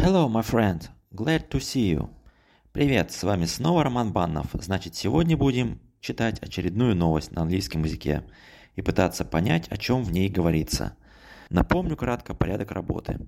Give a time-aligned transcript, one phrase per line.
[0.00, 0.88] Hello, my friend.
[1.12, 2.08] Glad to see you.
[2.70, 4.46] Привет, с вами снова Роман Баннов.
[4.52, 8.22] Значит, сегодня будем читать очередную новость на английском языке
[8.76, 10.96] и пытаться понять, о чем в ней говорится.
[11.50, 13.18] Напомню кратко порядок работы.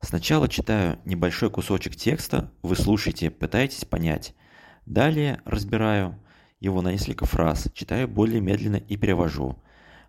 [0.00, 4.32] Сначала читаю небольшой кусочек текста, вы слушаете, пытаетесь понять.
[4.86, 6.16] Далее разбираю
[6.60, 9.60] его на несколько фраз, читаю более медленно и перевожу.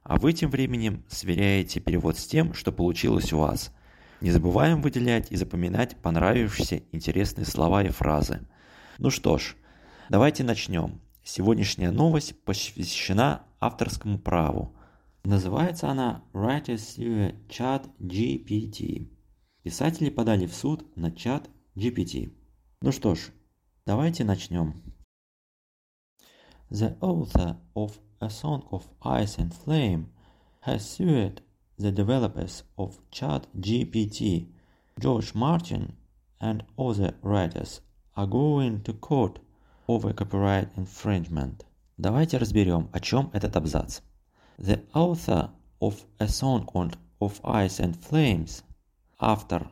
[0.04, 3.72] А вы тем временем сверяете перевод с тем, что получилось у вас–
[4.24, 8.48] не забываем выделять и запоминать понравившиеся интересные слова и фразы.
[8.98, 9.58] Ну что ж,
[10.10, 11.02] давайте начнем.
[11.26, 14.78] Сегодняшняя новость посвящена авторскому праву.
[15.26, 16.98] Называется она Writers
[17.50, 19.12] Chat GPT.
[19.62, 22.34] Писатели подали в суд на чат GPT.
[22.82, 23.30] Ну что ж,
[23.86, 24.82] давайте начнем.
[26.70, 30.06] The author of A Song of Ice and Flame
[30.66, 31.42] has sued
[31.79, 34.49] the developers of ChatGPT,
[34.99, 35.95] George Martin,
[36.41, 37.81] and other writers
[38.17, 39.39] are going to court
[39.89, 41.65] over copyright infringement.
[41.97, 44.01] Давайте разберем, о чем этот абзац.
[44.59, 45.51] The author
[45.81, 46.67] of a song
[47.21, 48.63] of ice and flames,
[49.19, 49.71] автор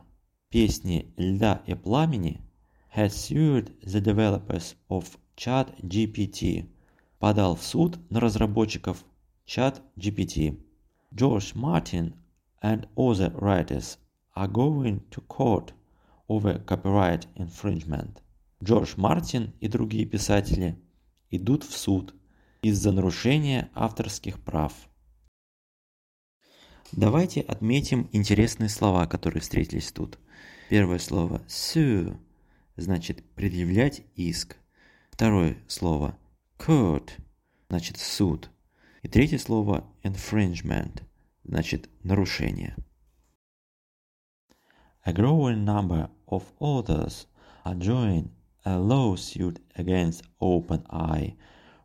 [0.49, 2.41] песни «Льда и пламени»,
[2.95, 6.69] has sued the developers of ChatGPT,
[7.19, 9.03] подал в суд на разработчиков
[9.45, 10.59] ChatGPT.
[11.14, 12.14] George Martin
[12.62, 13.98] and other writers
[14.34, 15.72] are going to court
[16.28, 18.22] over copyright infringement.
[18.62, 20.76] Джордж Мартин и другие писатели
[21.30, 22.14] идут в суд
[22.62, 24.72] из-за нарушения авторских прав.
[26.92, 30.18] Давайте отметим интересные слова, которые встретились тут.
[30.68, 32.16] Первое слово sue
[32.76, 34.56] значит предъявлять иск.
[35.10, 36.16] Второе слово
[36.58, 37.10] court
[37.68, 38.51] значит суд.
[39.02, 41.02] И третье слово infringement,
[41.42, 42.76] значит нарушение.
[45.04, 47.26] A growing number of authors
[47.64, 48.30] are joining
[48.64, 51.34] a lawsuit against OpenAI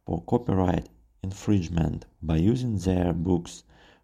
[0.06, 0.90] for copyright
[1.24, 3.64] infringement by using their books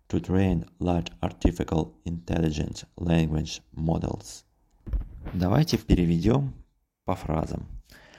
[0.09, 4.43] to train large artificial intelligence language models.
[5.35, 6.55] Давайте переведем
[7.05, 7.67] по фразам.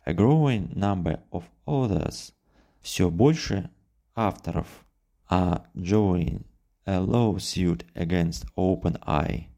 [0.05, 2.33] A growing number of authors–
[2.81, 3.71] все больше
[4.15, 4.84] авторов
[5.31, 6.45] are joining
[6.87, 9.49] a lawsuit against OpenAI,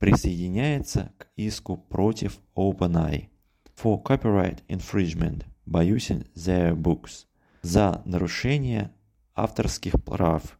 [0.00, 3.28] присоединяется к иску против OpenAI.
[3.74, 7.26] For copyright infringement by using their books.
[7.62, 8.92] За нарушение
[9.34, 10.58] авторских прав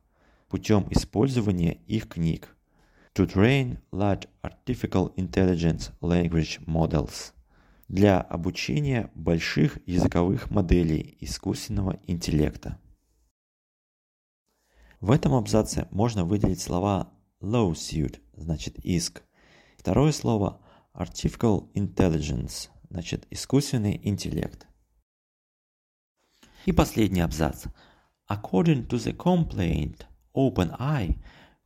[0.48, 2.56] путем использования их книг.
[3.14, 7.32] To train large artificial intelligence language models.
[7.88, 12.78] Для обучения больших языковых моделей искусственного интеллекта.
[15.03, 17.11] В этом абзаце можно выделить слова
[17.41, 19.23] lawsuit, значит иск.
[19.77, 20.61] Второе слово
[20.93, 24.67] artificial intelligence, значит искусственный интеллект.
[26.65, 27.65] И последний абзац.
[28.29, 30.05] According to the complaint,
[30.35, 31.17] OpenAI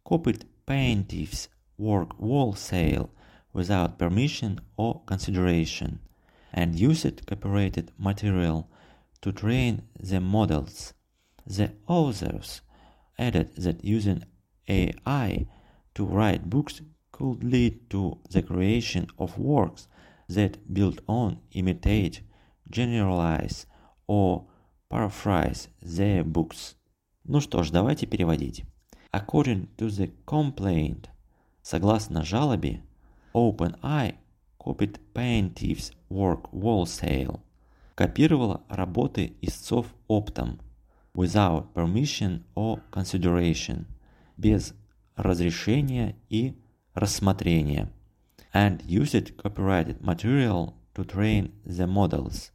[0.05, 3.09] copied plaintiff's work wholesale
[3.53, 5.99] without permission or consideration
[6.53, 8.69] and used copyrighted material
[9.21, 10.93] to train the models.
[11.45, 12.61] The authors
[13.17, 14.23] added that using
[14.67, 15.47] AI
[15.95, 19.87] to write books could lead to the creation of works
[20.27, 22.21] that build on, imitate,
[22.69, 23.65] generalize
[24.07, 24.45] or
[24.89, 26.75] paraphrase their books.
[27.25, 28.65] Ну что ж, давайте переводить.
[29.11, 31.07] According to the complaint,
[31.61, 32.81] согласно жалобе,
[33.33, 34.15] OpenAI
[34.59, 37.39] copied plaintiff's work wholesale,
[37.95, 40.66] копировала работы истцов оптом –
[41.17, 43.85] without permission or consideration,
[44.37, 44.73] без
[45.15, 46.55] разрешения и
[46.95, 47.91] рассмотрения,
[48.53, 52.51] and used copyrighted material to train the models,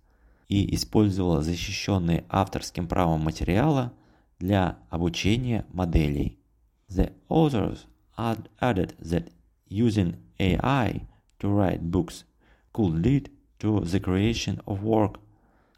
[0.48, 3.92] и использовала защищенные авторским правом материала
[4.38, 6.38] для обучения моделей.
[6.88, 9.30] The authors added that
[9.68, 11.06] using AI
[11.38, 12.24] to write books
[12.72, 15.20] could lead to the creation of work.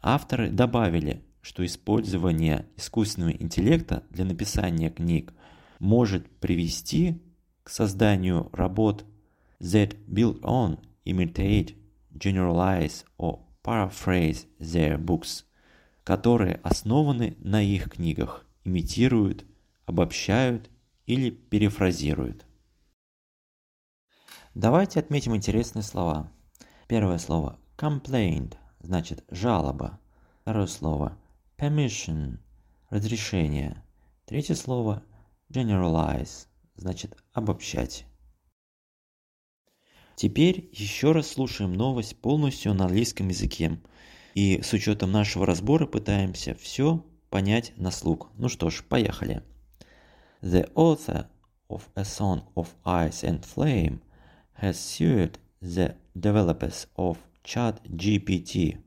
[0.01, 5.32] Авторы добавили, что использование искусственного интеллекта для написания книг
[5.78, 7.22] может привести
[7.62, 9.04] к созданию работ
[9.60, 11.76] that build on, imitate,
[12.12, 15.44] generalize or paraphrase their books,
[16.02, 19.46] которые основаны на их книгах, имитируют,
[19.84, 20.68] обобщают
[21.06, 22.44] или перефразируют.
[24.52, 26.28] Давайте отметим интересные слова.
[26.88, 30.00] Первое слово complaint значит жалоба.
[30.42, 31.16] Второе слово
[31.56, 32.38] permission–
[32.90, 33.82] разрешение.
[34.26, 35.02] Третье слово
[35.50, 38.06] generalize– значит обобщать.
[40.16, 43.78] Теперь еще раз слушаем новость полностью на английском языке.
[44.34, 48.30] И с учетом нашего разбора пытаемся все понять на слух.
[48.36, 49.42] Ну что ж, поехали.
[50.42, 51.26] The author
[51.68, 54.00] of A Song of Ice and Flame
[54.60, 58.78] has sued the developers of ChatGPT.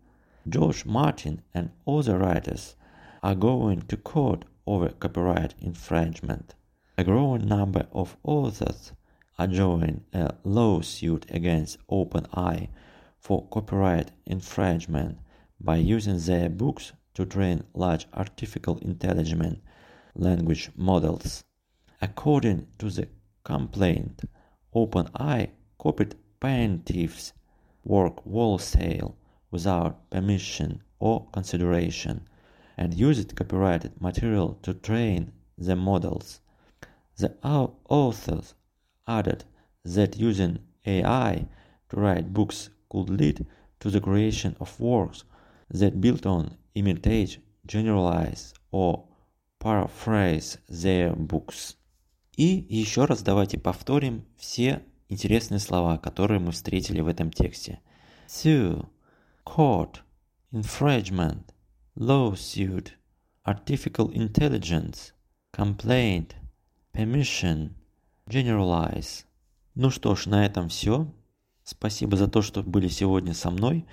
[0.50, 2.76] George Martin and other writers
[3.22, 6.56] are going to court over copyright infringement.
[6.98, 8.94] A growing number of authors
[9.38, 12.70] are joining a lawsuit against OpenAI
[13.20, 15.20] for copyright infringement
[15.60, 19.60] by using their books to train large artificial intelligence
[20.16, 21.44] language models.
[22.02, 23.08] According to the
[23.44, 24.22] complaint,
[24.74, 27.34] OpenAI copied plaintiffs'
[27.84, 29.16] work wholesale
[29.51, 32.27] without permission or consideration
[32.77, 36.41] and used copyrighted material to train the models.
[37.17, 38.55] The authors
[39.07, 39.45] added
[39.85, 41.47] that using AI
[41.91, 43.47] to write books could lead
[43.81, 45.25] to the creation of works
[45.71, 49.05] that build on, imitate, generalize or
[49.61, 51.77] paraphrase their books.
[52.37, 57.81] И еще раз давайте повторим все интересные слова, которые мы встретили в этом тексте.
[58.27, 58.85] Sue,
[59.56, 60.04] court,
[60.54, 61.44] infringement,
[61.96, 62.94] lawsuit,
[63.44, 65.12] artificial intelligence,
[65.52, 66.36] complaint,
[66.94, 67.72] permission,
[68.28, 69.26] generalize.
[69.74, 71.12] Ну что ж, на этом все.
[71.64, 73.86] Спасибо за то, что были сегодня со мной.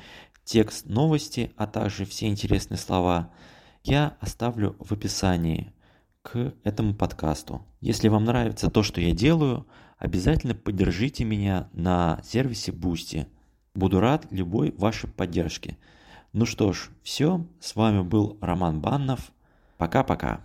[0.44, 3.30] Текст новости, а также все интересные слова
[3.82, 5.72] я оставлю в описании
[6.22, 7.64] к этому подкасту.
[7.80, 9.66] Если вам нравится то, что я делаю,
[9.96, 13.26] обязательно поддержите меня на сервисе Boosty.
[13.76, 15.76] Буду рад любой вашей поддержке.
[16.32, 17.44] Ну что ж, все.
[17.60, 19.30] С вами был Роман Баннов.
[19.76, 20.40] Пока-пока.